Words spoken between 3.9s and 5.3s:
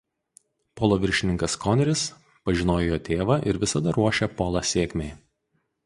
ruošė Polą sėkmei.